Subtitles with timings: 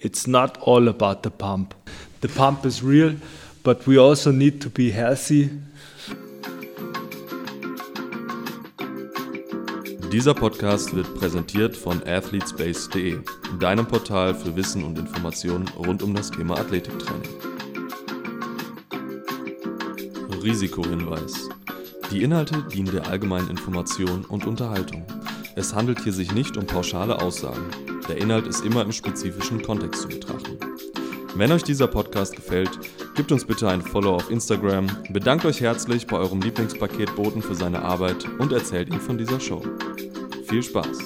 [0.00, 1.74] it's not all about the pump.
[2.20, 3.14] The pump is real,
[3.62, 5.50] but we also need to be healthy.
[10.12, 13.18] Dieser Podcast wird präsentiert von athletespace.de,
[13.60, 17.28] deinem Portal für Wissen und Informationen rund um das Thema Athletiktraining.
[20.42, 21.50] Risikohinweis.
[22.10, 25.04] Die Inhalte dienen der allgemeinen Information und Unterhaltung.
[25.56, 27.87] Es handelt hier sich nicht um pauschale Aussagen.
[28.08, 30.58] Der Inhalt ist immer im spezifischen Kontext zu betrachten.
[31.34, 32.70] Wenn euch dieser Podcast gefällt,
[33.14, 37.82] gebt uns bitte ein Follow auf Instagram, bedankt euch herzlich bei eurem Lieblingspaketboten für seine
[37.82, 39.62] Arbeit und erzählt ihm von dieser Show.
[40.48, 40.98] Viel Spaß!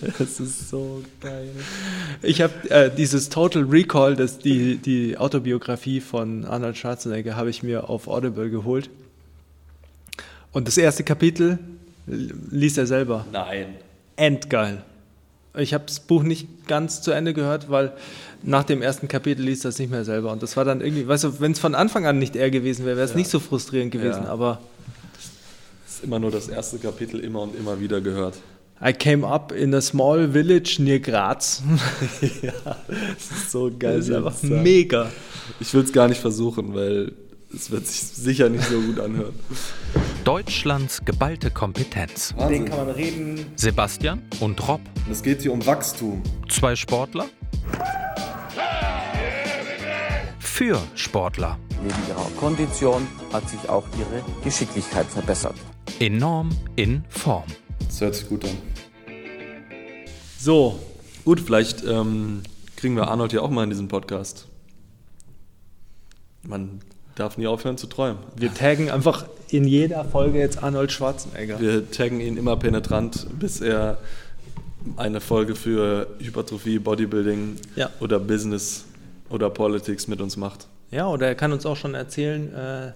[0.18, 1.50] Das ist so geil.
[2.22, 7.62] Ich habe äh, dieses Total Recall, das die, die Autobiografie von Arnold Schwarzenegger, habe ich
[7.62, 8.88] mir auf Audible geholt.
[10.52, 11.58] Und das erste Kapitel
[12.06, 13.26] liest er selber.
[13.32, 13.76] Nein.
[14.16, 14.82] Endgeil.
[15.56, 17.92] Ich habe das Buch nicht ganz zu Ende gehört, weil
[18.42, 20.32] nach dem ersten Kapitel liest er es nicht mehr selber.
[20.32, 22.84] Und das war dann irgendwie, weißt du, wenn es von Anfang an nicht er gewesen
[22.84, 23.16] wäre, wäre es ja.
[23.16, 24.24] nicht so frustrierend gewesen.
[24.24, 24.30] Ja.
[24.30, 24.60] Aber
[25.86, 28.36] es ist immer nur das erste Kapitel immer und immer wieder gehört.
[28.82, 31.62] I came up in a small village near Graz.
[32.42, 33.98] ja, das ist so geil.
[33.98, 35.10] Das ist einfach mega.
[35.58, 37.12] Ich will es gar nicht versuchen, weil
[37.54, 39.34] es wird sich sicher nicht so gut anhören.
[40.24, 42.34] Deutschlands geballte Kompetenz.
[42.36, 42.64] Wahnsinn.
[42.64, 43.46] Den kann man reden.
[43.56, 44.80] Sebastian und Rob.
[45.10, 46.22] Es geht hier um Wachstum.
[46.48, 47.26] Zwei Sportler.
[50.38, 51.58] Für Sportler.
[51.82, 55.54] Neben ihrer Kondition hat sich auch ihre Geschicklichkeit verbessert.
[55.98, 57.46] Enorm in Form.
[57.86, 58.56] Das hört sich gut an.
[60.38, 60.78] So.
[61.24, 62.42] Gut, vielleicht ähm,
[62.76, 64.46] kriegen wir Arnold ja auch mal in diesem Podcast.
[66.42, 66.80] Man
[67.20, 68.18] darf nie aufhören zu träumen.
[68.36, 71.60] Wir taggen einfach in jeder Folge jetzt Arnold Schwarzenegger.
[71.60, 73.98] Wir taggen ihn immer penetrant, bis er
[74.96, 77.90] eine Folge für Hypertrophie, Bodybuilding ja.
[78.00, 78.84] oder Business
[79.28, 80.66] oder Politics mit uns macht.
[80.90, 82.92] Ja, oder er kann uns auch schon erzählen, äh,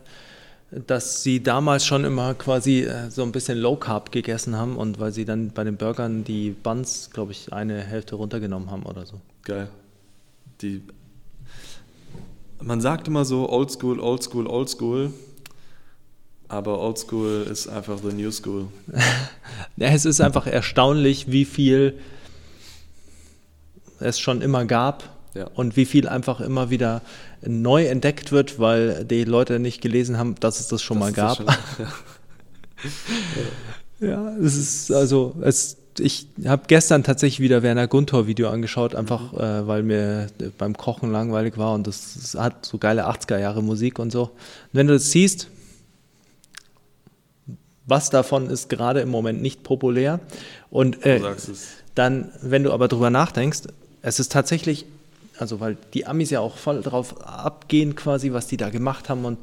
[0.86, 4.98] dass sie damals schon immer quasi äh, so ein bisschen Low Carb gegessen haben und
[4.98, 9.06] weil sie dann bei den Burgern die Buns, glaube ich, eine Hälfte runtergenommen haben oder
[9.06, 9.20] so.
[9.42, 9.68] Geil.
[10.62, 10.82] Die
[12.64, 15.12] man sagt immer so Old School, Old School, Old School,
[16.48, 18.68] aber Old School ist einfach the New School.
[19.76, 21.98] ja, es ist einfach erstaunlich, wie viel
[24.00, 25.04] es schon immer gab
[25.34, 25.46] ja.
[25.54, 27.02] und wie viel einfach immer wieder
[27.42, 31.12] neu entdeckt wird, weil die Leute nicht gelesen haben, dass es das schon das mal
[31.12, 31.36] gab.
[31.36, 31.92] Schon, ja.
[34.08, 39.32] ja, es ist also es ich habe gestern tatsächlich wieder Werner Guntor Video angeschaut, einfach
[39.32, 39.38] mhm.
[39.38, 40.26] äh, weil mir
[40.58, 44.22] beim Kochen langweilig war und das, das, hat so geile 80er Jahre Musik und so.
[44.22, 44.30] Und
[44.72, 45.48] wenn du das siehst,
[47.86, 50.20] was davon ist gerade im Moment nicht populär
[50.70, 51.20] und äh,
[51.94, 53.62] dann, wenn du aber drüber nachdenkst,
[54.02, 54.86] es ist tatsächlich,
[55.38, 59.24] also weil die Amis ja auch voll drauf abgehen quasi, was die da gemacht haben
[59.24, 59.38] und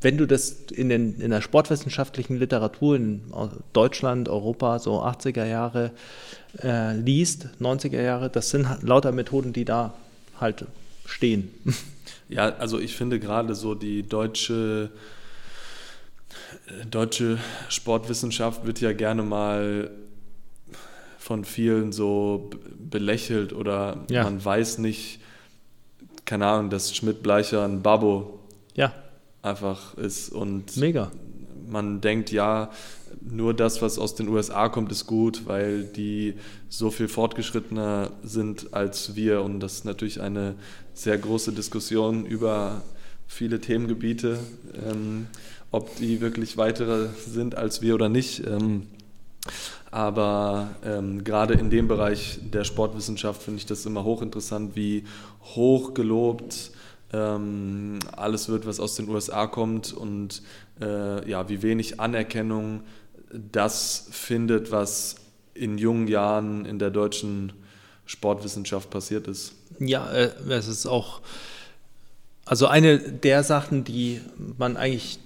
[0.00, 3.22] wenn du das in, den, in der sportwissenschaftlichen Literatur in
[3.72, 5.90] Deutschland, Europa, so 80er Jahre
[6.62, 9.94] äh, liest, 90er Jahre, das sind lauter Methoden, die da
[10.40, 10.66] halt
[11.04, 11.50] stehen.
[12.28, 14.90] Ja, also ich finde gerade so die deutsche,
[16.90, 19.92] deutsche Sportwissenschaft wird ja gerne mal
[21.18, 24.24] von vielen so belächelt oder ja.
[24.24, 25.20] man weiß nicht,
[26.24, 28.40] keine Ahnung, dass Schmidt-Bleicher ein Babbo
[28.74, 28.92] ja
[29.46, 30.30] einfach ist.
[30.30, 31.10] Und Mega.
[31.68, 32.70] man denkt, ja,
[33.28, 36.34] nur das, was aus den USA kommt, ist gut, weil die
[36.68, 39.42] so viel fortgeschrittener sind als wir.
[39.42, 40.54] Und das ist natürlich eine
[40.94, 42.82] sehr große Diskussion über
[43.26, 44.38] viele Themengebiete,
[44.88, 45.26] ähm,
[45.70, 48.46] ob die wirklich weitere sind als wir oder nicht.
[48.46, 48.86] Ähm,
[49.90, 55.04] aber ähm, gerade in dem Bereich der Sportwissenschaft finde ich das immer hochinteressant, wie
[55.54, 56.70] hoch gelobt
[57.12, 60.42] ähm, alles wird, was aus den USA kommt und
[60.80, 62.82] äh, ja, wie wenig Anerkennung
[63.32, 65.16] das findet, was
[65.54, 67.52] in jungen Jahren in der deutschen
[68.06, 69.52] Sportwissenschaft passiert ist.
[69.78, 71.20] Ja, äh, es ist auch,
[72.44, 74.20] also eine der Sachen, die
[74.58, 75.18] man eigentlich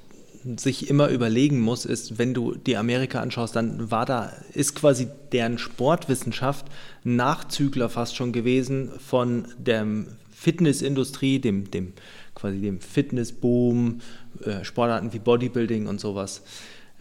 [0.56, 5.08] sich immer überlegen muss, ist, wenn du die Amerika anschaust, dann war da, ist quasi
[5.32, 6.66] deren Sportwissenschaft
[7.04, 10.06] Nachzügler fast schon gewesen von dem
[10.40, 11.92] Fitnessindustrie, dem, dem
[12.34, 14.00] quasi dem Fitnessboom,
[14.44, 16.40] äh, Sportarten wie Bodybuilding und sowas.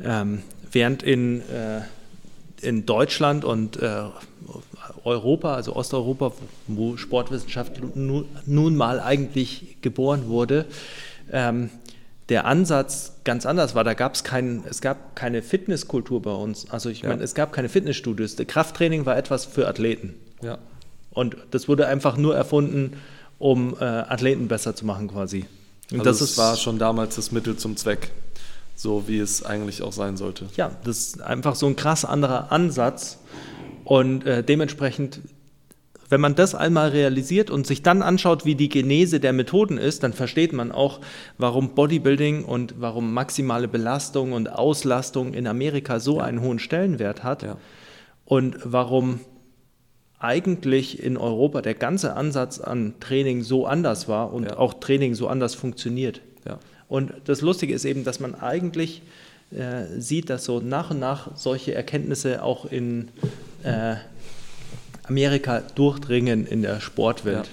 [0.03, 1.81] Ähm, während in, äh,
[2.61, 4.03] in Deutschland und äh,
[5.05, 6.33] Europa, also Osteuropa,
[6.67, 10.65] wo Sportwissenschaft nun, nun mal eigentlich geboren wurde,
[11.31, 11.69] ähm,
[12.27, 13.85] der Ansatz ganz anders war.
[13.85, 16.69] Da gab es keinen, es gab keine Fitnesskultur bei uns.
[16.69, 17.09] Also ich Ja.
[17.09, 18.35] meine, es gab keine Fitnessstudios.
[18.35, 20.15] Krafttraining war etwas für Athleten.
[20.41, 20.57] Ja.
[21.11, 22.97] Und das wurde einfach nur erfunden,
[23.39, 25.45] um äh, Athleten besser zu machen quasi.
[25.91, 28.11] Und Also das ist war schon damals das Mittel zum Zweck,
[28.75, 30.45] so wie es eigentlich auch sein sollte.
[30.55, 33.17] ja, das ist einfach so ein krass anderer Ansatz.
[33.85, 35.21] Und äh, dementsprechend,
[36.09, 40.03] wenn man das einmal realisiert und sich dann anschaut, wie die Genese der Methoden ist,
[40.03, 40.99] dann versteht man auch,
[41.39, 47.41] warum Bodybuilding und warum maximale Belastung und Auslastung in Amerika so einen hohen Stellenwert hat
[47.43, 47.57] Ja.
[48.25, 49.21] und warum
[50.19, 54.57] eigentlich in Europa der ganze Ansatz an Training so anders war und Ja.
[54.57, 56.21] auch Training so anders funktioniert.
[56.45, 56.59] Ja.
[56.87, 59.01] Und das Lustige ist eben, dass man eigentlich
[59.51, 63.09] äh, sieht, dass so nach und nach solche Erkenntnisse auch in
[63.63, 63.95] äh,
[65.07, 67.49] Amerika durchdringen in der Sportwelt.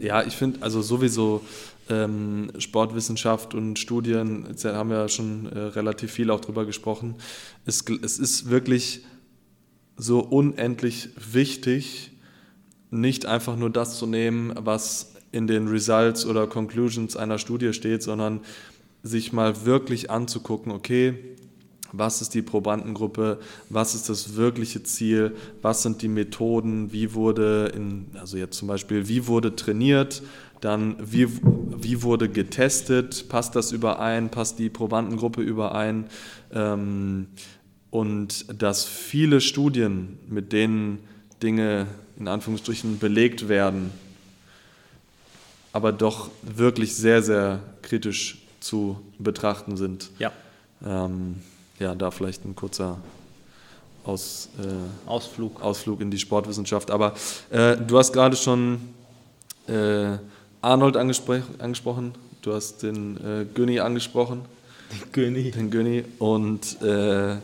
[0.00, 1.42] Ja, ich finde also sowieso
[1.90, 7.16] ähm, Sportwissenschaft und Studien, jetzt haben wir ja schon äh, relativ viel auch drüber gesprochen.
[7.66, 9.02] Es, es ist wirklich
[9.98, 12.12] so unendlich wichtig,
[12.90, 18.02] nicht einfach nur das zu nehmen, was in den Results oder Conclusions einer Studie steht,
[18.02, 18.40] sondern
[19.02, 21.14] sich mal wirklich anzugucken, okay,
[21.92, 23.38] was ist die Probandengruppe,
[23.70, 28.68] was ist das wirkliche Ziel, was sind die Methoden, wie wurde in, also jetzt zum
[28.68, 30.22] Beispiel, wie wurde trainiert,
[30.60, 31.28] dann wie,
[31.80, 36.06] wie wurde getestet, passt das überein, passt die Probandengruppe überein
[36.52, 37.28] ähm,
[37.90, 40.98] und dass viele Studien, mit denen
[41.42, 41.86] Dinge
[42.18, 43.92] in Anführungsstrichen belegt werden,
[45.72, 50.10] aber doch wirklich sehr, sehr kritisch zu betrachten sind.
[50.18, 50.32] Ja.
[50.84, 51.36] Ähm,
[51.78, 52.98] ja, da vielleicht ein kurzer
[54.04, 55.62] Aus, äh, Ausflug.
[55.62, 56.90] Ausflug in die Sportwissenschaft.
[56.90, 57.14] Aber
[57.50, 58.80] äh, du hast gerade schon
[59.68, 60.16] äh,
[60.60, 64.40] Arnold angespr angesprochen, du hast den äh, Günni angesprochen,
[65.12, 65.52] König.
[65.52, 67.36] den Günni und äh,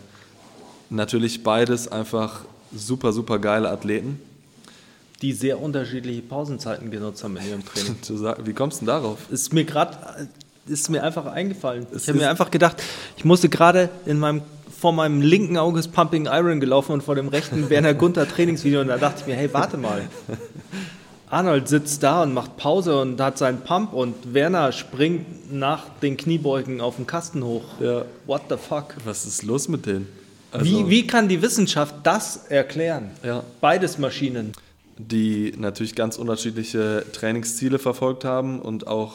[0.91, 2.45] natürlich beides einfach
[2.75, 4.21] super, super geile Athleten.
[5.23, 7.97] Die sehr unterschiedliche Pausenzeiten genutzt haben in ihrem Training.
[8.47, 9.19] Wie kommst du denn darauf?
[9.31, 10.29] ist mir gerade
[10.67, 11.87] ist mir einfach eingefallen.
[11.95, 12.83] Es ich habe mir einfach gedacht,
[13.17, 14.43] ich musste gerade in meinem
[14.81, 18.81] vor meinem linken Auge ist Pumping Iron gelaufen und vor dem rechten Werner Gunther Trainingsvideo
[18.81, 20.03] und da dachte ich mir, hey, warte mal.
[21.31, 26.17] Arnold sitzt da und macht Pause und hat seinen Pump und Werner springt nach den
[26.17, 27.65] Kniebeugen auf den Kasten hoch.
[27.81, 28.05] Ja.
[28.27, 28.95] What the fuck?
[29.05, 30.07] Was ist los mit denen?
[30.55, 33.11] Also- wie, wie kann die Wissenschaft das erklären?
[33.23, 33.43] Ja.
[33.61, 34.53] Beides Maschinen.
[34.97, 39.13] die natürlich ganz unterschiedliche Trainingsziele verfolgt haben und auch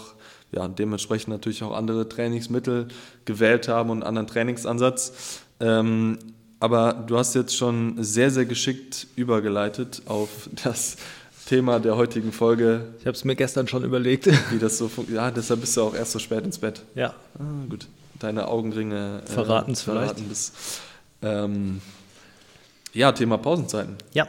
[0.52, 2.88] ja, dementsprechend natürlich auch andere Trainingsmittel
[3.24, 5.40] gewählt haben und einen anderen Trainingsansatz.
[5.62, 6.18] Ähm,
[6.60, 10.98] aber du hast jetzt schon sehr, sehr geschickt übergeleitet auf das
[11.48, 14.28] Thema der heutigen Folge, Ich habe es mir gestern schon überlegt.
[14.52, 15.26] wie das so funktioniert.
[15.28, 16.82] Ja, deshalb bist du auch erst so spät ins Bett.
[16.96, 17.14] ja.
[17.40, 17.88] Ah, gut.
[18.20, 20.08] Deine Augenringe äh, Verraten's vielleicht.
[20.08, 20.52] verraten das.
[21.22, 21.82] Ähm,
[22.94, 23.96] ja, Thema Pausenzeiten.
[24.14, 24.28] Ja.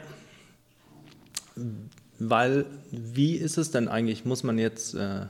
[2.19, 4.25] Weil, wie ist es denn eigentlich?
[4.25, 5.25] Muss man jetzt äh,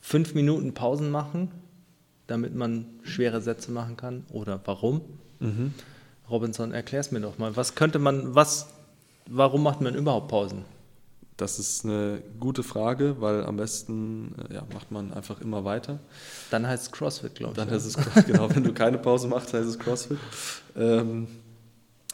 [0.00, 1.50] fünf Minuten Pausen machen,
[2.26, 4.24] damit man schwere Sätze machen kann?
[4.30, 5.02] Oder warum?
[6.28, 7.56] Robinson, erklär's mir doch mal.
[7.56, 8.68] Was könnte man, was,
[9.26, 10.64] warum macht man überhaupt Pausen?
[11.42, 15.98] Das ist eine gute Frage, weil am besten äh, ja, macht man einfach immer weiter.
[16.52, 17.56] Dann heißt es CrossFit, glaube ich.
[17.56, 20.18] Dann heißt es, genau, wenn du keine Pause machst, heißt es CrossFit.
[20.76, 21.26] Ähm,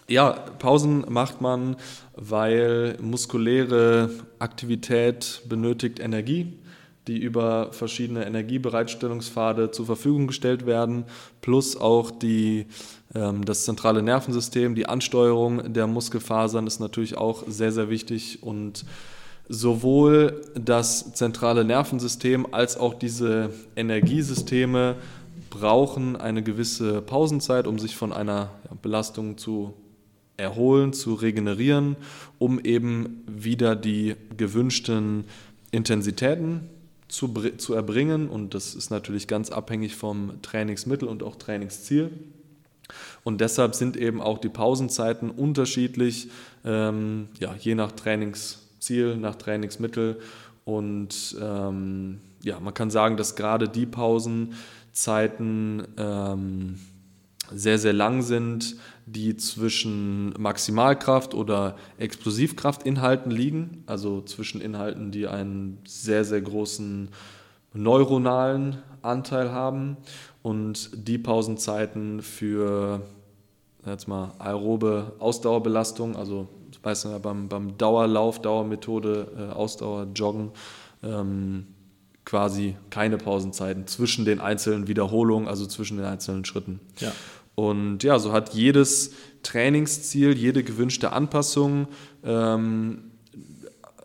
[0.08, 1.76] ja, Pausen macht man,
[2.16, 4.08] weil muskuläre
[4.38, 6.58] Aktivität benötigt Energie,
[7.06, 11.04] die über verschiedene Energiebereitstellungspfade zur Verfügung gestellt werden,
[11.42, 12.64] plus auch die,
[13.14, 18.86] ähm, das zentrale Nervensystem, die Ansteuerung der Muskelfasern ist natürlich auch sehr, sehr wichtig und
[19.48, 24.96] sowohl das zentrale Nervensystem als auch diese Energiesysteme
[25.50, 28.50] brauchen eine gewisse Pausenzeit, um sich von einer
[28.82, 29.74] Belastung zu
[30.36, 31.96] erholen, zu regenerieren,
[32.38, 35.24] um eben wieder die gewünschten
[35.70, 36.68] Intensitäten
[37.08, 38.28] zu, zu erbringen.
[38.28, 42.10] Und das ist natürlich ganz abhängig vom Trainingsmittel und auch Trainingsziel.
[43.24, 46.28] Und deshalb sind eben auch die Pausenzeiten unterschiedlich,
[46.64, 47.92] ähm, ja, je nach
[48.78, 50.20] Trainingsziel, nach Trainingsmittel.
[50.64, 56.78] Und ähm, ja, man kann sagen, dass gerade die Pausenzeiten ähm,
[57.50, 65.78] sehr, sehr lang sind, die zwischen Maximalkraft oder Explosivkraftinhalten liegen, also zwischen Inhalten, die einen
[65.86, 67.08] sehr, sehr großen
[67.72, 69.96] neuronalen Anteil haben
[70.42, 73.00] und die Pausenzeiten für
[73.86, 76.48] jetzt mal aerobe Ausdauerbelastung, also
[76.82, 80.50] das weiß man ja beim, beim Dauerlauf, Dauermethode, äh, Ausdauer, Joggen,
[81.02, 81.66] ähm,
[82.24, 86.80] quasi keine Pausenzeiten zwischen den einzelnen Wiederholungen, also zwischen den einzelnen Schritten.
[86.98, 87.12] Ja.
[87.54, 91.88] Und ja, so hat jedes Trainingsziel, jede gewünschte Anpassung
[92.22, 93.10] ähm,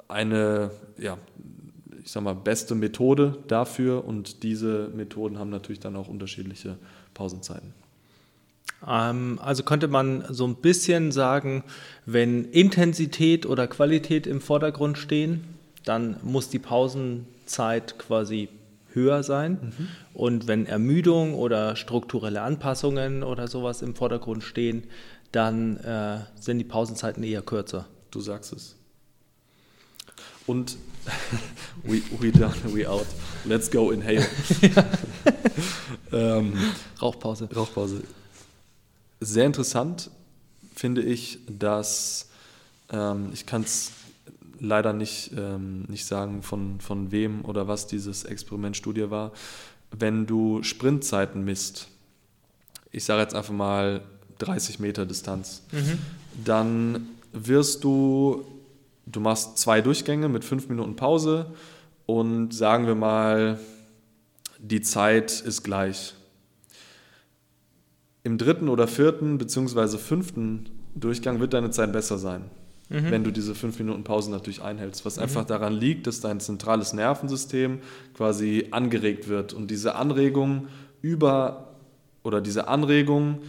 [0.07, 1.17] eine, ja,
[2.03, 6.77] ich sag mal, beste Methode dafür und diese Methoden haben natürlich dann auch unterschiedliche
[7.13, 7.73] Pausenzeiten.
[8.87, 11.63] Ähm, also könnte man so ein bisschen sagen,
[12.05, 15.43] wenn Intensität oder Qualität im Vordergrund stehen,
[15.85, 18.49] dann muss die Pausenzeit quasi
[18.93, 19.73] höher sein.
[19.77, 19.87] Mhm.
[20.13, 24.83] Und wenn Ermüdung oder strukturelle Anpassungen oder sowas im Vordergrund stehen,
[25.31, 27.85] dann äh, sind die Pausenzeiten eher kürzer.
[28.11, 28.75] Du sagst es.
[30.45, 30.77] Und
[31.83, 33.07] we, we done, we out.
[33.45, 34.25] Let's go inhale.
[36.11, 36.53] ähm,
[37.01, 37.49] Rauchpause.
[37.53, 38.03] Rauchpause.
[39.23, 40.11] Sehr interessant
[40.75, 42.29] finde ich, dass
[42.89, 43.91] ähm, ich kann es
[44.59, 49.31] leider nicht, ähm, nicht sagen, von, von wem oder was dieses Experimentstudie war.
[49.91, 51.87] Wenn du Sprintzeiten misst,
[52.91, 54.01] ich sage jetzt einfach mal
[54.39, 55.99] 30 Meter Distanz, mhm.
[56.43, 58.45] dann wirst du
[59.05, 61.47] du machst zwei Durchgänge mit fünf Minuten Pause
[62.05, 63.59] und sagen wir mal,
[64.59, 66.13] die Zeit ist gleich.
[68.23, 72.43] Im dritten oder vierten beziehungsweise fünften Durchgang wird deine Zeit besser sein,
[72.89, 73.11] mhm.
[73.11, 75.23] wenn du diese fünf Minuten Pause natürlich einhältst, was mhm.
[75.23, 77.79] einfach daran liegt, dass dein zentrales Nervensystem
[78.15, 80.67] quasi angeregt wird und diese Anregung
[81.01, 81.73] über
[82.23, 83.39] oder diese Anregung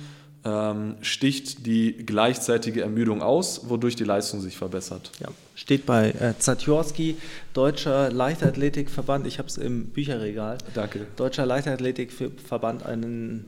[0.45, 5.11] ähm, sticht die gleichzeitige Ermüdung aus, wodurch die Leistung sich verbessert.
[5.21, 5.29] Ja.
[5.55, 7.17] Steht bei äh, Zatjorski,
[7.55, 10.59] Deutscher Leichtathletikverband, ich habe es im Bücherregal.
[10.75, 11.07] Danke.
[11.17, 13.47] Deutscher Leichtathletikverband, einen,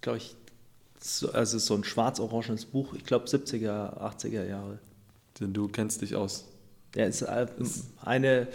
[0.00, 0.36] glaube ich,
[1.32, 4.78] also so ein schwarz-orangenes Buch, ich glaube 70er, 80er Jahre.
[5.40, 6.44] Denn du kennst dich aus.
[6.94, 7.46] Ja, ist äh,
[8.04, 8.48] eine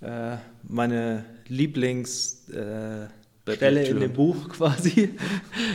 [0.00, 3.06] äh, meine Lieblings äh,
[3.46, 5.10] in dem Buch quasi,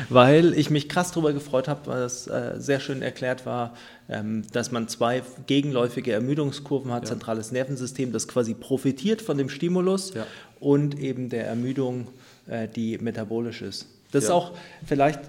[0.10, 3.76] weil ich mich krass darüber gefreut habe, weil es äh, sehr schön erklärt war,
[4.08, 7.10] ähm, dass man zwei gegenläufige Ermüdungskurven hat, ja.
[7.10, 10.26] zentrales Nervensystem, das quasi profitiert von dem Stimulus ja.
[10.60, 12.08] und eben der Ermüdung,
[12.48, 13.88] äh, die metabolisch ist.
[14.12, 14.30] Das ja.
[14.30, 14.54] ist auch
[14.86, 15.20] vielleicht,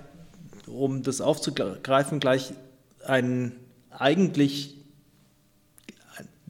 [0.67, 2.53] um das aufzugreifen, gleich
[3.05, 3.53] ein
[3.91, 4.75] eigentlich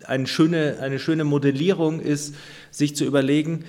[0.05, 2.35] eine schöne, eine schöne Modellierung ist,
[2.71, 3.65] sich zu überlegen,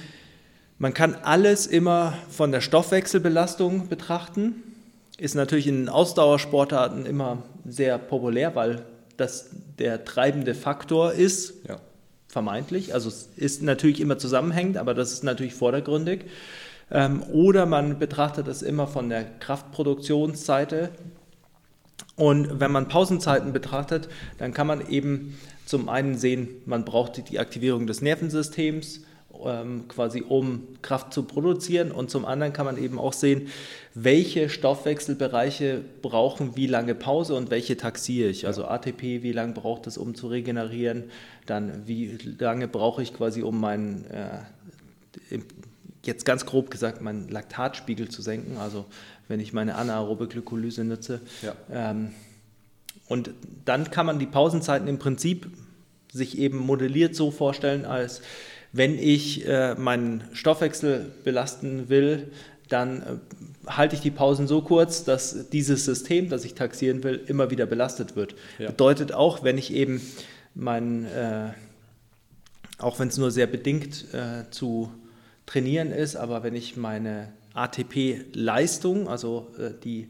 [0.79, 4.61] man kann alles immer von der Stoffwechselbelastung betrachten.
[5.17, 8.85] Ist natürlich in Ausdauersportarten immer sehr populär, weil
[9.17, 9.49] das
[9.79, 11.79] der treibende Faktor ist, ja.
[12.27, 12.93] vermeintlich.
[12.93, 16.25] Also es ist natürlich immer zusammenhängend, aber das ist natürlich vordergründig.
[16.89, 20.89] Ähm, oder man betrachtet es immer von der Kraftproduktionsseite.
[22.15, 27.39] Und wenn man Pausenzeiten betrachtet, dann kann man eben zum einen sehen, man braucht die
[27.39, 29.01] Aktivierung des Nervensystems,
[29.45, 31.91] ähm, quasi um Kraft zu produzieren.
[31.91, 33.49] Und zum anderen kann man eben auch sehen,
[33.93, 38.47] welche Stoffwechselbereiche brauchen wie lange Pause und welche taxiere ich.
[38.47, 41.05] Also ATP, wie lange braucht es, um zu regenerieren?
[41.45, 45.39] Dann, wie lange brauche ich quasi, um meinen, äh,
[46.07, 48.57] jetzt ganz grob gesagt, meinen Laktatspiegel zu senken?
[48.57, 48.85] Also,
[49.27, 51.21] wenn ich meine anaerobe Glykolyse nutze.
[51.41, 51.55] Ja.
[51.71, 52.13] Ähm,
[53.07, 53.31] und
[53.65, 55.47] dann kann man die Pausenzeiten im Prinzip
[56.11, 58.21] sich eben modelliert so vorstellen, als
[58.73, 62.31] wenn ich äh, meinen Stoffwechsel belasten will,
[62.69, 63.05] dann äh,
[63.69, 67.65] halte ich die Pausen so kurz, dass dieses System, das ich taxieren will, immer wieder
[67.65, 68.35] belastet wird.
[68.59, 68.67] Ja.
[68.67, 70.01] Bedeutet auch, wenn ich eben
[70.53, 71.51] meinen, äh,
[72.77, 74.91] auch wenn es nur sehr bedingt äh, zu
[75.47, 80.09] trainieren ist, aber wenn ich meine ATP-Leistung, also äh, die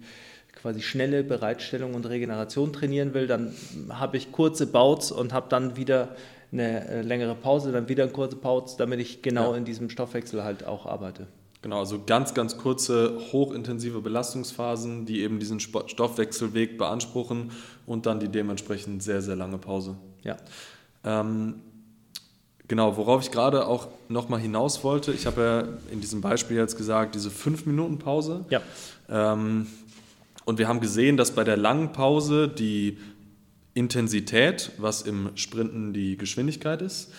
[0.54, 3.54] quasi schnelle Bereitstellung und Regeneration trainieren will, dann
[3.90, 6.16] habe ich kurze Bouts und habe dann wieder
[6.52, 9.58] eine äh, längere Pause, dann wieder eine kurze Pause, damit ich genau ja.
[9.58, 11.28] in diesem Stoffwechsel halt auch arbeite.
[11.62, 17.52] Genau, also ganz, ganz kurze, hochintensive Belastungsphasen, die eben diesen Stoffwechselweg beanspruchen
[17.86, 19.98] und dann die dementsprechend sehr, sehr lange Pause.
[20.24, 20.38] Ja.
[21.04, 21.62] Ähm,
[22.68, 26.78] genau, worauf ich gerade auch nochmal hinaus wollte, ich habe ja in diesem Beispiel jetzt
[26.78, 28.46] gesagt, diese 5-Minuten-Pause.
[28.50, 28.62] Ja.
[29.10, 29.68] Ähm,
[30.46, 32.98] und wir haben gesehen, dass bei der langen Pause die
[33.74, 37.12] Intensität, was im Sprinten die Geschwindigkeit ist,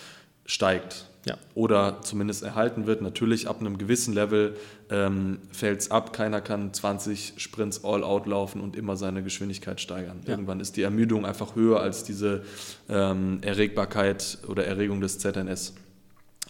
[0.45, 1.08] steigt.
[1.25, 1.37] Ja.
[1.53, 3.01] Oder zumindest erhalten wird.
[3.01, 4.55] Natürlich ab einem gewissen Level
[4.89, 6.13] ähm, fällt es ab.
[6.13, 10.21] Keiner kann 20 Sprints all out laufen und immer seine Geschwindigkeit steigern.
[10.25, 10.31] Ja.
[10.31, 12.43] Irgendwann ist die Ermüdung einfach höher als diese
[12.87, 15.73] ähm, Erregbarkeit oder Erregung des ZNS.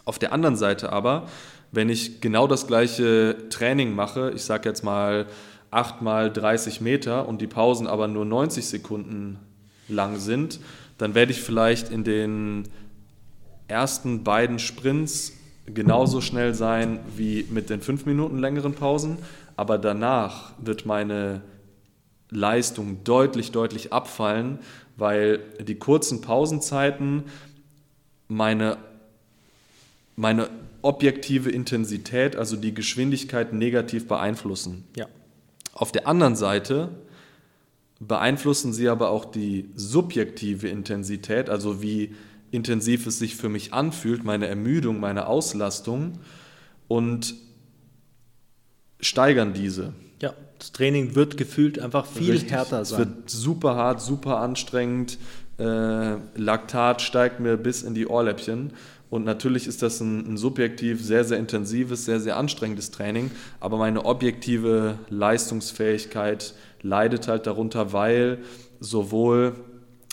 [0.06, 1.28] Auf der anderen Seite aber,
[1.72, 5.26] wenn ich genau das gleiche Training mache, ich sage jetzt mal
[5.72, 9.40] 8 mal 30 Meter und die Pausen aber nur 90 Sekunden
[9.88, 10.60] lang sind,
[10.98, 12.64] dann werde ich vielleicht in den
[13.70, 15.34] ersten beiden Sprints
[15.66, 19.18] genauso schnell sein wie mit den fünf Minuten längeren Pausen,
[19.56, 21.42] aber danach wird meine
[22.30, 24.60] Leistung deutlich, deutlich abfallen,
[24.98, 27.24] weil die kurzen Pausenzeiten
[28.28, 28.78] meine,
[30.16, 30.50] meine
[30.82, 34.86] objektive Intensität, also die Geschwindigkeit negativ beeinflussen.
[34.96, 35.08] Ja.
[35.74, 36.90] Auf der anderen Seite
[38.00, 42.16] beeinflussen sie aber auch die subjektive Intensität, also wie
[42.52, 46.20] intensiv es sich für mich anfühlt, meine Ermüdung, meine Auslastung
[46.88, 47.36] und
[49.00, 49.94] steigern diese.
[50.22, 52.52] Ja, das Training wird gefühlt einfach viel Richtig.
[52.52, 53.00] härter Es sein.
[53.00, 55.18] wird super hart, super anstrengend.
[55.58, 58.74] Äh, Laktat steigt mir bis in die Ohrläppchen.
[59.10, 63.32] Und natürlich ist das ein, ein subjektiv sehr, sehr intensives, sehr, sehr anstrengendes Training.
[63.60, 68.40] Aber meine objektive Leistungsfähigkeit leidet halt darunter, weil
[68.80, 69.56] sowohl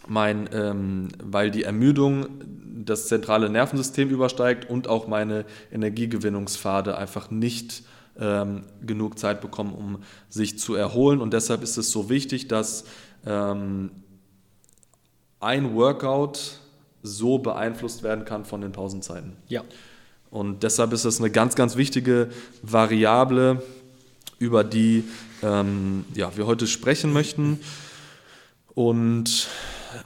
[0.08, 2.26] mein, ähm, weil die Ermüdung
[2.84, 7.82] das zentrale Nervensystem übersteigt und auch meine Energiegewinnungspfade einfach nicht
[8.18, 9.98] ähm, genug Zeit bekommen, um
[10.28, 11.20] sich zu erholen.
[11.20, 12.84] Und deshalb ist es so wichtig, dass
[13.26, 13.90] ähm,
[15.40, 16.60] ein Workout
[17.02, 19.36] so beeinflusst werden kann von den Pausenzeiten.
[19.48, 19.62] ja.
[20.28, 22.28] Und deshalb ist das eine ganz, ganz wichtige
[22.60, 23.62] Variable,
[24.38, 25.04] über die
[25.42, 27.60] ähm, ja, wir heute sprechen möchten.
[28.74, 29.48] Und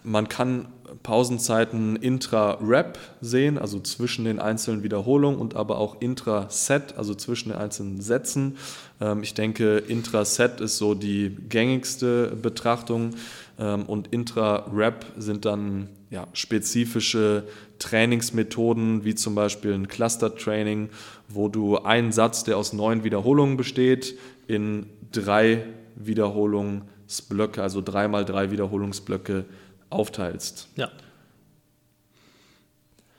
[0.02, 0.68] man kann
[1.02, 7.58] Pausenzeiten intra-Rap sehen, also zwischen den einzelnen Wiederholungen und aber auch intra-Set, also zwischen den
[7.58, 8.56] einzelnen Sätzen.
[9.00, 13.14] Ähm, ich denke, intra-Set ist so die gängigste Betrachtung
[13.58, 17.44] ähm, und intra-Rap sind dann ja, spezifische
[17.78, 20.90] Trainingsmethoden, wie zum Beispiel ein Cluster-Training,
[21.28, 24.18] wo du einen Satz, der aus neun Wiederholungen besteht,
[24.48, 29.44] in drei Wiederholungsblöcke, also dreimal drei Wiederholungsblöcke
[29.90, 30.68] aufteilst.
[30.76, 30.90] Ja.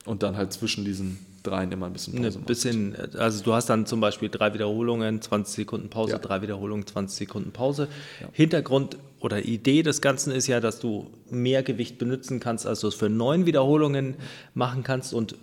[0.05, 2.47] Und dann halt zwischen diesen dreien immer ein bisschen Ein Pause machst.
[2.47, 6.17] bisschen, also du hast dann zum Beispiel drei Wiederholungen, 20 Sekunden Pause, Ja.
[6.19, 7.87] drei Wiederholungen, 20 Sekunden Pause.
[8.31, 12.87] Hintergrund oder Idee des Ganzen ist ja, dass du mehr Gewicht benutzen kannst, als du
[12.87, 14.15] es für neun Wiederholungen
[14.53, 15.35] machen kannst und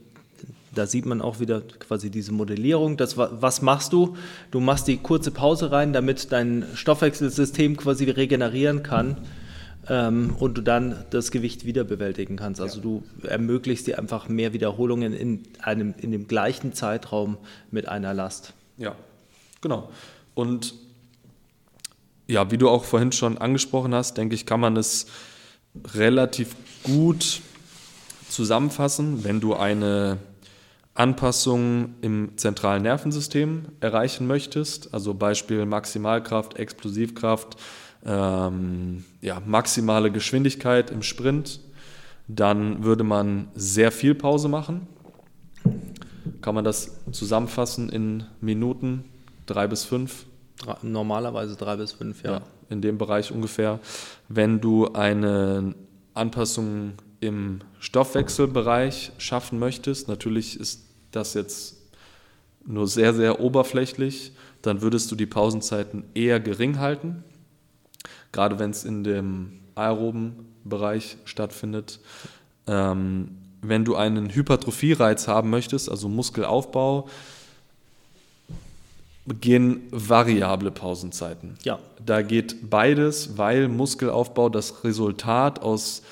[0.75, 2.97] da sieht man auch wieder quasi diese Modellierung.
[2.97, 4.17] Das, wa- was machst du?
[4.53, 9.17] Du machst die kurze Pause rein, damit dein Stoffwechselsystem quasi regenerieren kann
[9.89, 12.61] ähm, und du dann das Gewicht wieder bewältigen kannst.
[12.61, 17.39] Also du ermöglichst dir einfach mehr Wiederholungen in, einem, in dem gleichen Zeitraum
[17.71, 18.53] mit einer Last.
[18.77, 18.95] Ja,
[19.61, 19.91] genau.
[20.35, 20.75] Und
[22.27, 25.07] ja, wie du auch vorhin schon angesprochen hast, denke ich, kann man es
[25.95, 27.41] relativ gut
[28.29, 30.19] zusammenfassen, wenn du eine
[30.95, 37.57] Anpassung im zentralen Nervensystem erreichen möchtest, also Beispiel Maximalkraft, Explosivkraft,
[38.05, 41.61] ähm, ja, maximale Geschwindigkeit im Sprint,
[42.29, 44.87] dann würde man sehr viel Pause machen.
[46.41, 49.05] Kann man das zusammenfassen in Minuten,
[49.47, 50.27] drei bis fünf?
[50.83, 52.33] Normalerweise drei bis fünf, ja.
[52.33, 53.81] Ja, in dem Bereich ungefähr.
[54.29, 55.75] Wenn du eine
[56.15, 61.77] Anpassung im Stoffwechselbereich schaffen möchtest, natürlich ist das jetzt
[62.67, 64.33] nur sehr, sehr oberflächlich,
[64.63, 67.25] dann würdest du die Pausenzeiten eher gering halten,
[68.33, 72.01] gerade wenn es in dem aeroben Bereich stattfindet.
[72.67, 77.09] Ähm, wenn du einen Hypertrophie-Reiz haben möchtest, also Muskelaufbau,
[79.41, 81.57] gehen variable Pausenzeiten.
[81.63, 81.79] Ja.
[82.05, 86.03] Da geht beides, weil Muskelaufbau das Resultat aus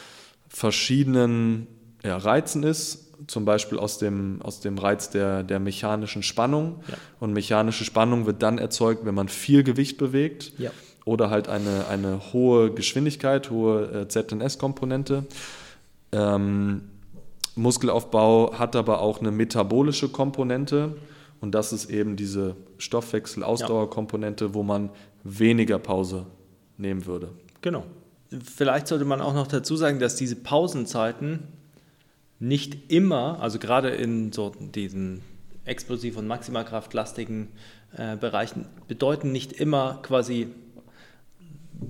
[0.49, 1.67] verschiedenen
[2.03, 6.83] ja, Reizen ist, zum Beispiel aus dem, aus dem Reiz der, der mechanischen Spannung.
[6.89, 6.95] Ja.
[7.21, 10.71] Und mechanische Spannung wird dann erzeugt, wenn man viel Gewicht bewegt Ja.
[11.07, 15.25] Oder halt eine, eine hohe Geschwindigkeit, hohe äh, ZNS-Komponente.
[16.13, 16.83] Ähm,
[17.55, 20.97] Muskelaufbau hat aber auch eine metabolische Komponente
[21.41, 24.91] und das ist eben diese Stoffwechsel-Ausdauerkomponente, wo man
[25.25, 26.27] weniger Pause
[26.77, 27.31] nehmen würde.
[27.63, 27.85] Genau.
[28.43, 31.45] Vielleicht sollte man auch noch dazu sagen, dass diese Pausenzeiten
[32.39, 35.23] nicht immer, also gerade in so diesen
[35.65, 37.49] explosiv- und maximalkraftlastigen
[37.97, 40.49] äh, Bereichen, bedeuten nicht immer quasi,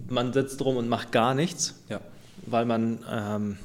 [0.08, 2.00] man sitzt rum und macht gar nichts, Ja.
[2.46, 3.58] weil man, ähm,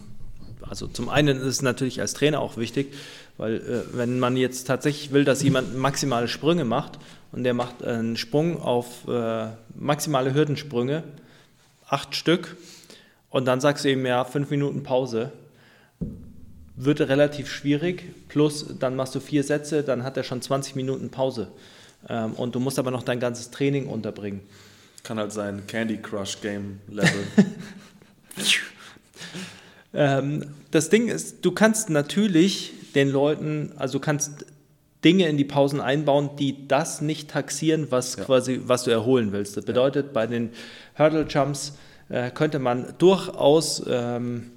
[0.61, 2.93] also zum einen ist es natürlich als Trainer auch wichtig,
[3.37, 6.99] weil äh, wenn man jetzt tatsächlich will, dass jemand maximale Sprünge macht
[7.31, 11.03] und der macht einen Sprung auf äh, maximale Hürdensprünge,
[11.87, 12.57] acht Stück,
[13.29, 15.31] und dann sagst du ihm ja fünf Minuten Pause,
[16.75, 18.03] wird relativ schwierig.
[18.27, 21.47] Plus, dann machst du vier Sätze, dann hat er schon 20 Minuten Pause.
[22.09, 24.41] Ähm, und du musst aber noch dein ganzes Training unterbringen.
[25.03, 27.25] Kann halt sein Candy Crush Game Level.
[29.93, 34.45] Ähm, das Ding ist, du kannst natürlich den Leuten, also du kannst
[35.03, 38.23] Dinge in die Pausen einbauen, die das nicht taxieren, was Ja.
[38.23, 39.57] quasi, was du erholen willst.
[39.57, 40.51] Das bedeutet, bei den
[40.97, 41.73] Hurdle Jumps
[42.09, 44.51] äh, könnte man durchaus ähm,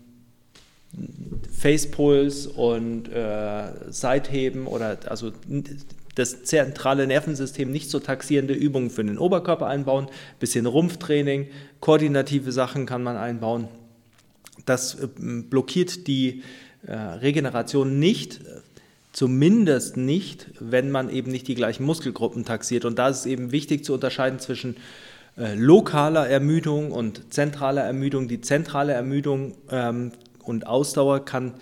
[1.51, 5.33] Facepulls und äh, Seitheben oder also
[6.15, 11.49] das zentrale Nervensystem nicht so taxierende Übungen für den Oberkörper einbauen, bisschen Rumpftraining,
[11.81, 13.69] koordinative Sachen kann man einbauen.
[14.67, 16.43] Das äh, blockiert die
[16.87, 18.41] äh, Regeneration nicht,
[19.13, 22.85] zumindest nicht, wenn man eben nicht die gleichen Muskelgruppen taxiert.
[22.85, 24.77] Und da ist es eben wichtig zu unterscheiden zwischen
[25.37, 28.29] äh, lokaler Ermüdung und zentraler Ermüdung.
[28.29, 31.55] Die zentrale Ermüdung ähm, und Ausdauer kann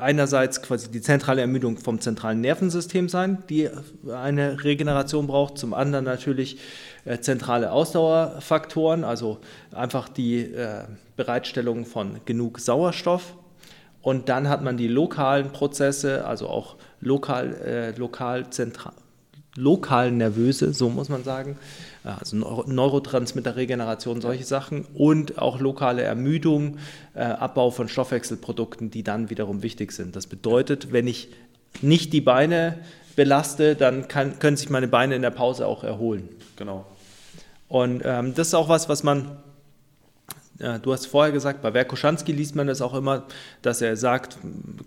[0.00, 3.68] einerseits quasi die zentrale Ermüdung vom zentralen Nervensystem sein, die
[4.12, 6.58] eine Regeneration braucht, zum anderen natürlich
[7.04, 9.38] äh, zentrale Ausdauerfaktoren, also
[9.72, 10.84] einfach die äh,
[11.16, 13.34] Bereitstellung von genug Sauerstoff.
[14.00, 18.94] Und dann hat man die lokalen Prozesse, also auch lokal, äh, lokal, zentral,
[19.56, 21.56] lokal nervöse, so muss man sagen,
[22.04, 26.78] also Neuro Neurotransmitterregeneration, solche Sachen und auch lokale Ermüdung,
[27.14, 30.16] äh, Abbau von Stoffwechselprodukten, die dann wiederum wichtig sind.
[30.16, 31.28] Das bedeutet, wenn ich
[31.82, 32.78] nicht die Beine
[33.16, 36.28] belaste, dann kann, können sich meine Beine in der Pause auch erholen.
[36.56, 36.86] Genau.
[37.68, 39.36] Und ähm, das ist auch was, was man,
[40.58, 43.24] du hast vorher gesagt, bei Werkoschanski liest man das auch immer,
[43.62, 44.38] dass er sagt,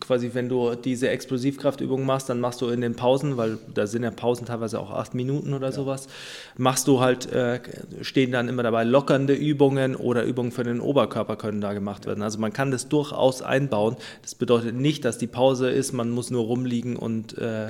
[0.01, 4.03] quasi wenn du diese Explosivkraftübung machst, dann machst du in den Pausen, weil da sind
[4.03, 6.07] ja Pausen teilweise auch acht Minuten oder sowas,
[6.57, 7.61] machst du halt, äh,
[8.01, 12.21] stehen dann immer dabei lockernde Übungen oder Übungen für den Oberkörper können da gemacht werden.
[12.21, 13.95] Also man kann das durchaus einbauen.
[14.23, 17.67] Das bedeutet nicht, dass die Pause ist, man muss nur rumliegen und äh,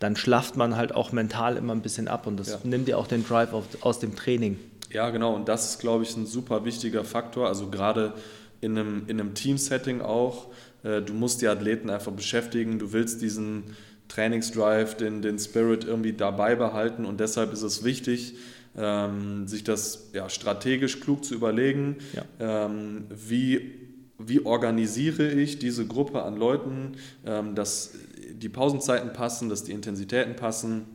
[0.00, 2.58] dann schlafft man halt auch mental immer ein bisschen ab und das Ja.
[2.64, 4.58] nimmt dir auch den Drive auf, aus dem Training.
[4.94, 5.34] Ja, genau.
[5.34, 7.48] Und das ist, glaube ich, ein super wichtiger Faktor.
[7.48, 8.14] Also gerade
[8.60, 10.46] in einem, in einem Team-Setting auch.
[10.84, 12.78] Äh, Du musst die Athleten einfach beschäftigen.
[12.78, 13.64] Du willst diesen
[14.06, 17.06] Trainingsdrive, den, den Spirit irgendwie dabei behalten.
[17.06, 18.36] Und deshalb ist es wichtig,
[18.76, 21.96] ähm, sich das ja, strategisch klug zu überlegen.
[22.14, 22.66] Ja.
[22.66, 23.72] Ähm, wie,
[24.18, 26.92] wie organisiere ich diese Gruppe an Leuten,
[27.26, 27.94] ähm, dass
[28.32, 30.86] die Pausenzeiten passen, dass die Intensitäten passen.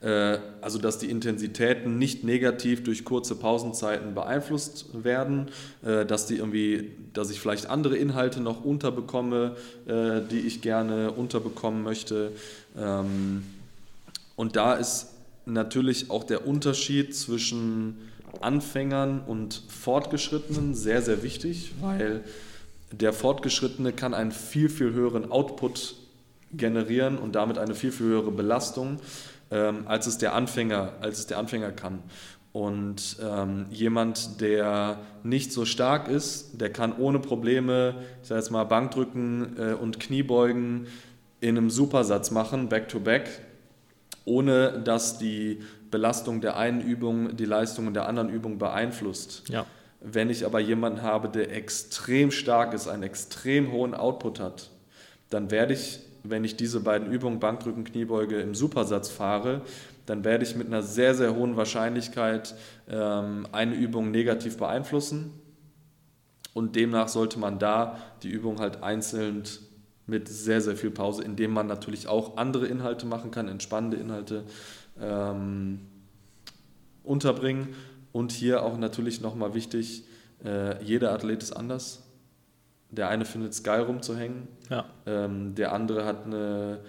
[0.00, 5.48] Äh, Also, dass die Intensitäten nicht negativ durch kurze Pausenzeiten beeinflusst werden,
[5.84, 9.56] äh, dass die irgendwie, dass ich vielleicht andere Inhalte noch unterbekomme,
[9.86, 12.32] äh, die ich gerne unterbekommen möchte.
[12.76, 13.44] Ähm,
[14.36, 15.08] Und da ist
[15.44, 17.96] natürlich auch der Unterschied zwischen
[18.40, 22.24] Anfängern und Fortgeschrittenen sehr, sehr wichtig, weil
[22.90, 25.94] der Fortgeschrittene kann einen viel, viel höheren Output
[26.52, 29.00] generieren und damit eine viel, viel höhere Belastung,
[29.52, 32.02] ähm, als, es der Anfänger, als es der Anfänger kann.
[32.52, 38.50] Und ähm, jemand, der nicht so stark ist, der kann ohne Probleme, ich sage jetzt
[38.50, 40.86] mal, Bankdrücken äh, und Kniebeugen
[41.40, 43.28] in einem Supersatz machen, back-to-back,
[44.24, 45.60] ohne dass die
[45.90, 49.48] Belastung der einen Übung die Leistungen der anderen Übung beeinflusst.
[49.48, 49.66] Ja.
[50.00, 54.70] Wenn ich aber jemanden habe, der extrem stark ist, einen extrem hohen Output hat,
[55.30, 59.62] dann werde ich, wenn ich diese beiden Übungen, Bankdrücken, Kniebeuge, im Supersatz fahre,
[60.06, 62.54] dann werde ich mit einer sehr, sehr hohen Wahrscheinlichkeit
[62.88, 65.32] ähm, eine Übung negativ beeinflussen.
[66.54, 69.44] Und demnach sollte man da die Übung halt einzeln
[70.06, 74.44] mit sehr, sehr viel Pause, indem man natürlich auch andere Inhalte machen kann, entspannende Inhalte
[75.00, 75.80] ähm,
[77.04, 77.68] unterbringen.
[78.12, 80.04] Und hier auch natürlich nochmal wichtig,
[80.44, 82.01] äh, jeder Athlet ist anders.
[82.92, 84.84] Der eine findet es geil rumzuhängen, Ja.
[85.06, 86.80] ähm, der andere hat eine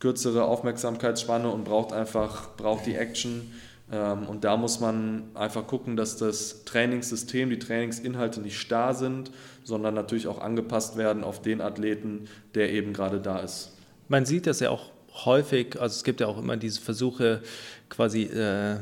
[0.00, 3.52] kürzere Aufmerksamkeitsspanne und braucht einfach, braucht die Action.
[3.92, 9.30] Ähm, und da muss man einfach gucken, dass das Trainingssystem, die Trainingsinhalte nicht starr sind,
[9.62, 13.76] sondern natürlich auch angepasst werden auf den Athleten, der eben gerade da ist.
[14.08, 14.90] Man sieht das ja auch
[15.26, 17.42] häufig, also es gibt ja auch immer diese Versuche,
[17.90, 18.78] quasi äh,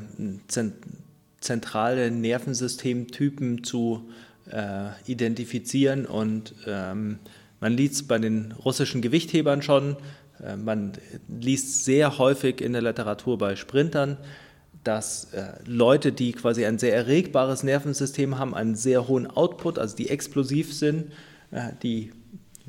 [0.47, 0.75] zent
[1.41, 4.30] zentrale Nervensystemtypen zu äh,
[5.07, 7.19] identifizieren und ähm,
[7.61, 9.97] man liest es bei den russischen Gewichthebern schon,
[10.43, 10.93] äh, man
[11.29, 14.17] liest sehr häufig in der Literatur bei Sprintern,
[14.83, 19.95] dass äh, Leute, die quasi ein sehr erregbares Nervensystem haben, einen sehr hohen Output, also
[19.95, 21.13] die explosiv sind,
[21.51, 22.13] äh, die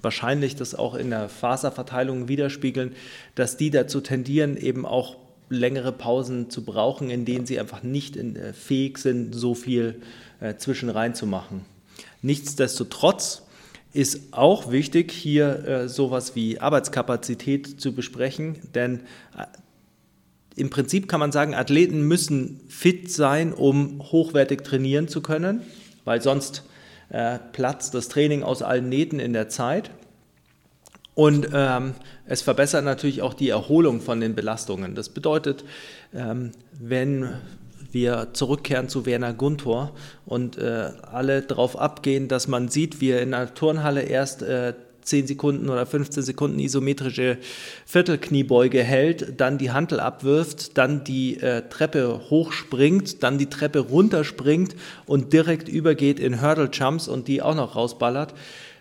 [0.01, 2.93] wahrscheinlich das auch in der Faserverteilung widerspiegeln,
[3.35, 5.15] dass die dazu tendieren, eben auch
[5.47, 10.01] längere Pausen zu brauchen, in denen sie einfach nicht in, äh, fähig sind, so viel
[10.39, 11.65] äh, zu machen.
[12.21, 13.43] Nichtsdestotrotz
[13.93, 19.01] ist auch wichtig, hier äh, sowas wie Arbeitskapazität zu besprechen, denn
[19.37, 19.45] äh,
[20.55, 25.61] im Prinzip kann man sagen, Athleten müssen fit sein, um hochwertig trainieren zu können,
[26.03, 26.63] weil sonst
[27.09, 29.91] äh, platzt das Training aus allen Nähten in der Zeit.
[31.13, 31.93] Und ähm,
[32.25, 34.95] es verbessert natürlich auch die Erholung von den Belastungen.
[34.95, 35.65] Das bedeutet,
[36.13, 37.29] ähm, wenn
[37.91, 39.91] wir zurückkehren zu Werner Guntor
[40.25, 44.73] und äh, alle darauf abgehen, dass man sieht, wie er in einer Turnhalle erst äh,
[45.03, 47.37] 10 Sekunden oder 15 Sekunden isometrische
[47.85, 54.75] Viertelkniebeuge hält, dann die Hantel abwirft, dann die äh, Treppe hochspringt, dann die Treppe runterspringt
[55.05, 58.33] und direkt übergeht in Hurdle Jumps und die auch noch rausballert,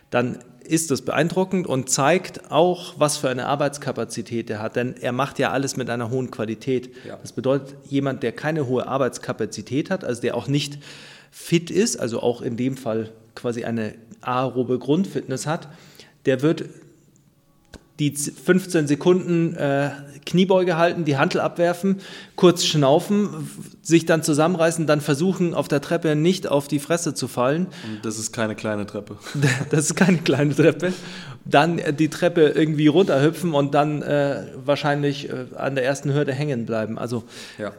[0.09, 0.39] dann
[0.71, 4.77] ist das beeindruckend und zeigt auch, was für eine Arbeitskapazität er hat.
[4.77, 6.89] Denn er macht ja alles mit einer hohen Qualität.
[7.05, 7.17] Ja.
[7.21, 10.79] Das bedeutet, jemand, der keine hohe Arbeitskapazität hat, also der auch nicht
[11.29, 15.67] fit ist, also auch in dem Fall quasi eine aerobe Grundfitness hat,
[16.25, 16.63] der wird
[18.01, 19.91] die 15 Sekunden äh,
[20.25, 21.97] Kniebeuge halten, die Hantel abwerfen,
[22.35, 23.47] kurz schnaufen,
[23.83, 27.67] sich dann zusammenreißen, dann versuchen, auf der Treppe nicht auf die Fresse zu fallen.
[27.87, 29.17] Und das ist keine kleine Treppe.
[29.69, 30.93] Das ist keine kleine Treppe.
[31.45, 36.33] Dann äh, die Treppe irgendwie runterhüpfen und dann äh, wahrscheinlich äh, an der ersten Hürde
[36.33, 36.97] hängen bleiben.
[36.97, 37.23] Also
[37.59, 37.71] ja.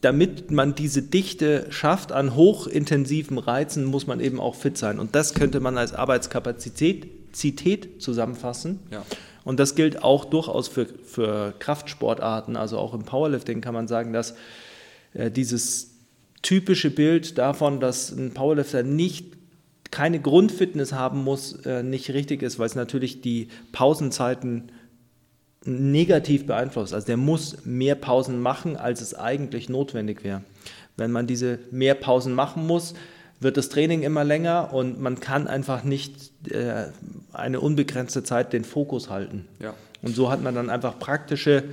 [0.00, 4.98] damit man diese Dichte schafft an hochintensiven Reizen, muss man eben auch fit sein.
[4.98, 8.80] Und das könnte man als Arbeitskapazität Zität zusammenfassen.
[8.90, 9.04] Ja.
[9.48, 14.12] Und das gilt auch durchaus für, für Kraftsportarten, also auch im Powerlifting kann man sagen,
[14.12, 14.34] dass
[15.14, 15.94] äh, dieses
[16.42, 19.38] typische Bild davon, dass ein Powerlifter nicht
[19.90, 24.70] keine Grundfitness haben muss, äh, nicht richtig ist, weil es natürlich die Pausenzeiten
[25.64, 26.92] negativ beeinflusst.
[26.92, 30.42] Also der muss mehr Pausen machen, als es eigentlich notwendig wäre.
[30.98, 32.92] Wenn man diese mehr Pausen machen muss,
[33.40, 36.86] wird das Training immer länger und man kann einfach nicht äh,
[37.32, 39.46] eine unbegrenzte Zeit den Fokus halten.
[39.60, 39.74] Ja.
[40.02, 41.64] Und so hat man dann einfach praktische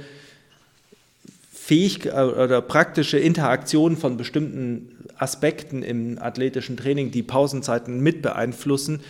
[1.52, 9.02] Fähig äh, oder praktische Interaktionen von bestimmten Aspekten im athletischen Training, die Pausenzeiten mit beeinflussen,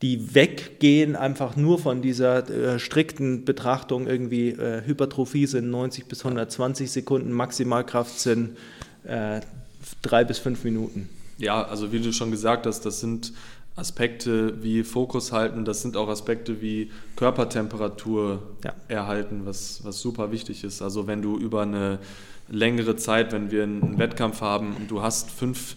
[0.00, 6.20] die weggehen einfach nur von dieser äh, strikten Betrachtung irgendwie äh, Hypertrophie sind 90 bis
[6.24, 8.56] 120 Sekunden, Maximalkraft sind
[9.02, 9.40] äh,
[10.02, 11.08] drei bis fünf Minuten.
[11.38, 13.32] Ja, also wie du schon gesagt hast, das sind
[13.76, 18.74] Aspekte wie Fokus halten, das sind auch Aspekte wie Körpertemperatur ja.
[18.88, 20.82] erhalten, was, was super wichtig ist.
[20.82, 22.00] Also wenn du über eine
[22.48, 25.76] längere Zeit, wenn wir einen Wettkampf haben und du hast fünf,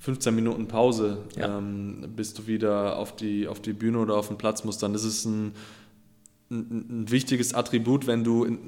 [0.00, 1.58] 15 Minuten Pause, ja.
[1.58, 4.94] ähm, bis du wieder auf die, auf die Bühne oder auf den Platz musst, dann
[4.94, 5.52] ist es ein,
[6.50, 8.58] ein, wichtiges Attribut, wenn du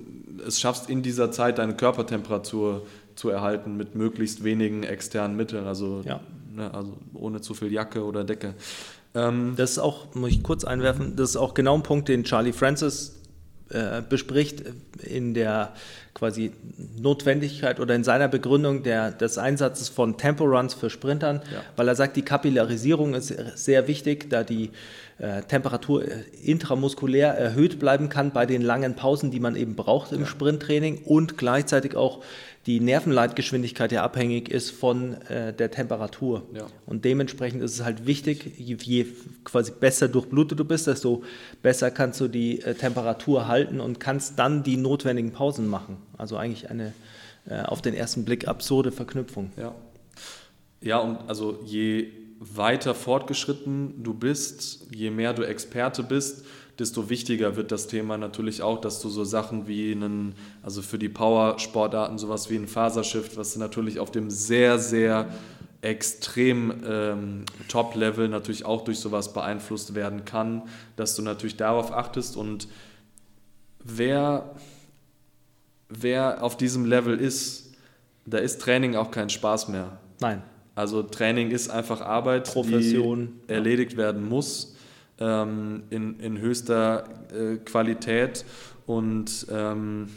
[0.46, 6.02] es schaffst, in dieser Zeit deine Körpertemperatur zu erhalten mit möglichst wenigen externen Mitteln, also,
[6.04, 6.20] ja.
[6.54, 8.54] ne, also ohne zu viel Jacke oder Decke.
[9.14, 12.24] Ähm, das ist auch, muss ich kurz einwerfen, das ist auch genau ein Punkt, den
[12.24, 13.17] Charlie Francis
[13.70, 14.62] äh, bespricht
[15.02, 15.74] in der
[16.14, 16.52] quasi
[16.98, 21.62] Notwendigkeit oder in seiner Begründung der, des Einsatzes von Tempo-Runs für Sprintern, ja.
[21.76, 24.70] weil er sagt, die Kapillarisierung ist sehr wichtig, da die
[25.18, 30.12] äh, Temperatur äh, intramuskulär erhöht bleiben kann bei den langen Pausen, die man eben braucht
[30.12, 30.26] im ja.
[30.26, 32.22] Sprinttraining und gleichzeitig auch
[32.68, 36.42] die Nervenleitgeschwindigkeit ja abhängig ist von äh, der Temperatur.
[36.52, 36.66] Ja.
[36.84, 39.06] Und dementsprechend ist es halt wichtig, je, je,
[39.42, 41.24] quasi besser durchblutet du bist, desto
[41.62, 45.96] besser kannst du die äh, Temperatur halten und kannst dann die notwendigen Pausen machen.
[46.18, 46.92] Also eigentlich eine
[47.48, 49.50] äh, auf den ersten Blick absurde Verknüpfung.
[49.56, 49.74] Ja.
[50.82, 56.44] Ja, und also je weiter fortgeschritten du bist, je mehr du Experte bist,
[56.78, 60.98] desto wichtiger wird das Thema natürlich auch, dass du so Sachen wie einen, also für
[60.98, 65.28] die Power-Sportarten sowas wie ein Fasershift, was natürlich auf dem sehr, sehr
[65.80, 70.62] extrem ähm, Top-Level natürlich auch durch sowas beeinflusst werden kann,
[70.96, 72.68] dass du natürlich darauf achtest und
[73.82, 74.54] wer,
[75.88, 77.72] wer auf diesem Level ist,
[78.24, 79.98] da ist Training auch kein Spaß mehr.
[80.20, 80.42] Nein.
[80.74, 84.76] Also Training ist einfach Arbeit, Profession, die erledigt werden muss
[85.20, 88.44] ähm, in, in höchster äh, Qualität.
[88.86, 90.08] Und ähm,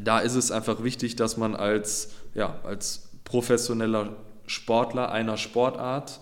[0.00, 6.20] da ist es einfach wichtig, dass man als, ja, als professioneller Sportler einer Sportart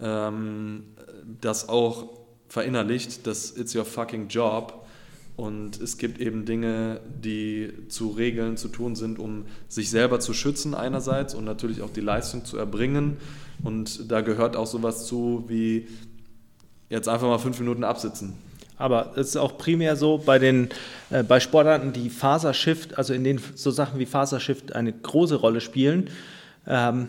[0.00, 0.84] ähm,
[1.40, 2.10] das auch
[2.48, 4.84] verinnerlicht, dass it's your fucking job.
[5.34, 10.34] Und es gibt eben Dinge, die zu regeln, zu tun sind, um sich selber zu
[10.34, 13.16] schützen einerseits und natürlich auch die Leistung zu erbringen.
[13.64, 15.88] Und da gehört auch sowas zu wie
[16.92, 18.34] jetzt einfach mal fünf Minuten absitzen.
[18.76, 20.68] Aber es ist auch primär so bei den
[21.10, 25.60] äh, bei Sportarten, die Fasershift, also in denen so Sachen wie Fasershift eine große Rolle
[25.60, 26.10] spielen.
[26.66, 27.08] Ähm,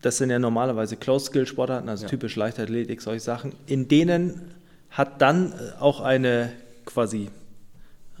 [0.00, 2.08] das sind ja normalerweise Close-Skill-Sportarten, also ja.
[2.08, 3.52] typisch Leichtathletik, solche Sachen.
[3.66, 4.52] In denen
[4.90, 6.52] hat dann auch eine
[6.84, 7.30] quasi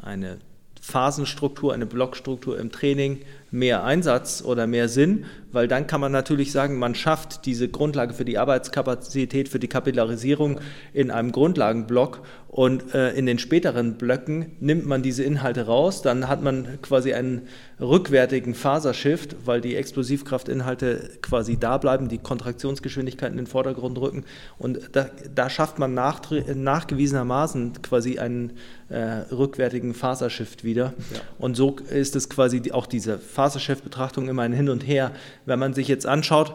[0.00, 0.38] eine
[0.80, 3.20] Phasenstruktur, eine Blockstruktur im Training
[3.52, 8.14] mehr Einsatz oder mehr Sinn, weil dann kann man natürlich sagen, man schafft diese Grundlage
[8.14, 10.60] für die Arbeitskapazität, für die Kapillarisierung
[10.94, 16.28] in einem Grundlagenblock und äh, in den späteren Blöcken nimmt man diese Inhalte raus, dann
[16.28, 17.48] hat man quasi einen
[17.80, 24.24] rückwärtigen Fasershift, weil die Explosivkraftinhalte quasi da bleiben, die Kontraktionsgeschwindigkeit in den Vordergrund rücken
[24.58, 26.20] und da, da schafft man nach,
[26.54, 28.52] nachgewiesenermaßen quasi einen
[28.90, 29.00] äh,
[29.32, 31.20] rückwärtigen Fasershift wieder ja.
[31.38, 35.12] und so ist es quasi auch diese Fasershift-Betrachtung immer ein Hin und Her
[35.46, 36.54] wenn man sich jetzt anschaut,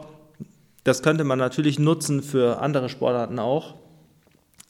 [0.83, 3.75] das könnte man natürlich nutzen für andere Sportarten auch.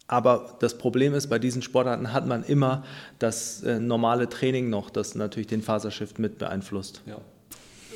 [0.08, 2.84] Aber das Problem ist, bei diesen Sportarten hat man immer
[3.20, 7.04] das äh, normale Training noch, das natürlich den Fasershift mit beeinflusst.
[7.06, 7.18] Ja.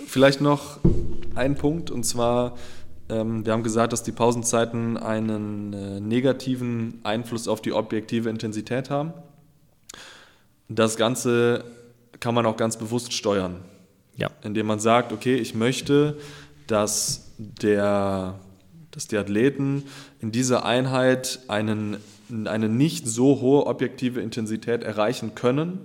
[0.05, 0.79] Vielleicht noch
[1.35, 2.57] ein Punkt, und zwar,
[3.09, 8.89] ähm, wir haben gesagt, dass die Pausenzeiten einen äh, negativen Einfluss auf die objektive Intensität
[8.89, 9.13] haben.
[10.67, 11.63] Das Ganze
[12.19, 13.61] kann man auch ganz bewusst steuern.
[14.21, 14.29] Ja.
[14.43, 16.15] Indem man sagt, okay, ich möchte,
[16.67, 18.39] dass, der,
[18.91, 19.83] dass die Athleten
[20.19, 21.97] in dieser Einheit einen,
[22.45, 25.79] eine nicht so hohe objektive Intensität erreichen können,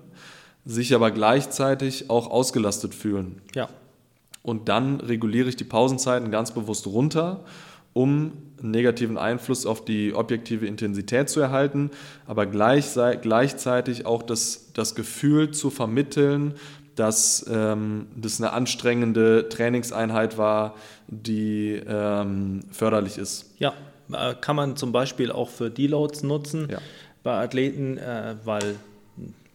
[0.67, 3.41] sich aber gleichzeitig auch ausgelastet fühlen.
[3.55, 3.71] Ja.
[4.43, 7.43] Und dann reguliere ich die Pausenzeiten ganz bewusst runter,
[7.95, 11.91] um einen negativen Einfluss auf die objektive Intensität zu erhalten,
[12.27, 16.55] aber gleich, gleichzeitig auch das, das Gefühl zu vermitteln,
[16.97, 20.75] dass ähm, das eine anstrengende Trainingseinheit war,
[21.07, 23.55] die ähm, förderlich ist.
[23.59, 23.75] Ja,
[24.13, 26.79] äh, kann man zum Beispiel auch für Deloads nutzen ja.
[27.23, 28.77] bei Athleten, äh, weil,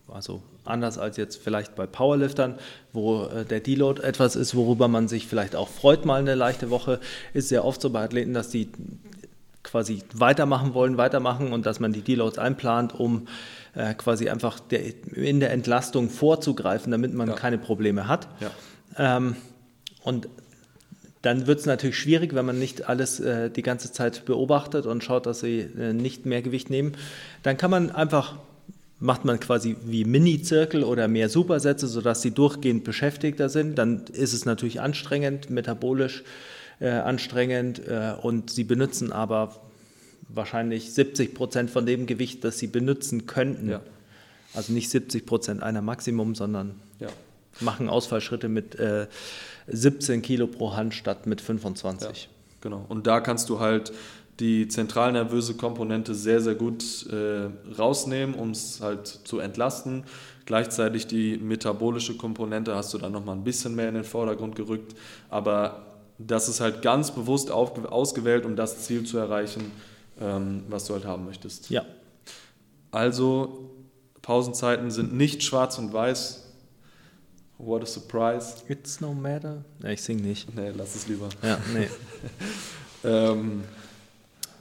[0.08, 2.60] also anders als jetzt vielleicht bei Powerliftern,
[2.94, 6.70] wo äh, der Deload etwas ist, worüber man sich vielleicht auch freut, mal eine leichte
[6.70, 7.00] Woche,
[7.34, 8.70] ist sehr oft so bei Athleten, dass die
[9.72, 13.28] quasi weitermachen wollen, weitermachen und dass man die Deloads einplant, um
[13.74, 14.82] äh, quasi einfach der,
[15.16, 17.36] in der Entlastung vorzugreifen, damit man ja.
[17.36, 18.28] keine Probleme hat.
[18.42, 19.18] Ja.
[19.18, 19.38] Ähm,
[20.04, 20.28] und
[21.22, 25.04] dann wird es natürlich schwierig, wenn man nicht alles äh, die ganze Zeit beobachtet und
[25.04, 26.94] schaut, dass sie äh, nicht mehr Gewicht nehmen.
[27.44, 28.40] Dann kann man einfach,
[29.00, 33.78] macht man quasi wie Mini-Zirkel oder mehr Supersätze, sodass sie durchgehend beschäftigter sind.
[33.78, 36.24] Dann ist es natürlich anstrengend, metabolisch
[36.82, 39.56] äh, anstrengend äh, und sie benutzen aber
[40.28, 43.70] wahrscheinlich 70 Prozent von dem Gewicht, das sie benutzen könnten.
[43.70, 43.82] Ja.
[44.54, 47.08] Also nicht 70 Prozent einer Maximum, sondern ja.
[47.60, 49.08] machen Ausfallschritte mit äh,
[49.68, 52.24] 17 Kilo pro Hand statt mit 25.
[52.24, 52.30] Ja,
[52.62, 52.86] genau.
[52.90, 53.94] Und da kannst du halt
[54.40, 60.04] die zentralnervöse Komponente sehr, sehr gut äh, rausnehmen, um es halt zu entlasten.
[60.46, 64.96] Gleichzeitig die metabolische Komponente hast du dann nochmal ein bisschen mehr in den Vordergrund gerückt.
[65.30, 65.86] Aber
[66.28, 69.72] das ist halt ganz bewusst ausgewählt, um das Ziel zu erreichen,
[70.20, 71.70] ähm, was du halt haben möchtest.
[71.70, 71.86] Ja.
[72.92, 73.72] Also,
[74.22, 76.46] Pausenzeiten sind nicht schwarz und weiß.
[77.58, 78.56] What a surprise.
[78.68, 79.64] It's no matter.
[79.84, 80.54] Ja, ich sing nicht.
[80.56, 81.30] Nee, lass es lieber.
[81.44, 81.88] Ja, nee.
[83.04, 83.64] ähm,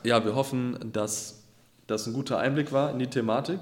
[0.05, 1.43] ja, wir hoffen, dass
[1.87, 3.61] das ein guter Einblick war in die Thematik.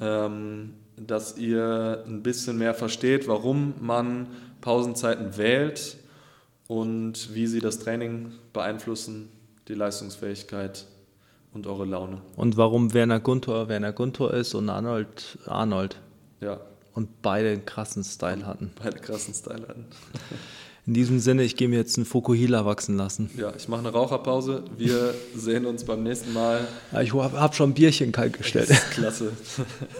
[0.00, 4.28] Ähm, dass ihr ein bisschen mehr versteht, warum man
[4.60, 5.96] Pausenzeiten wählt
[6.72, 9.28] und wie sie das Training beeinflussen,
[9.68, 10.86] die Leistungsfähigkeit
[11.52, 12.22] und eure Laune.
[12.36, 16.00] Und warum Werner Guntor Werner Guntor ist und Arnold Arnold.
[16.40, 16.60] Ja.
[16.94, 18.70] Und beide einen krassen Style hatten.
[18.82, 19.84] Beide krassen Style hatten.
[20.86, 23.30] In diesem Sinne, ich gehe mir jetzt einen Fukuhila wachsen lassen.
[23.36, 24.64] Ja, ich mache eine Raucherpause.
[24.76, 26.66] Wir sehen uns beim nächsten Mal.
[26.90, 28.68] Ja, ich habe hab schon ein Bierchen kalt gestellt.
[28.90, 29.32] klasse.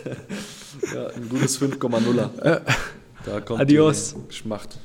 [0.93, 2.63] ja, ein gutes 5,0er.
[3.25, 4.17] Da kommt Adios.
[4.31, 4.77] Schmacht.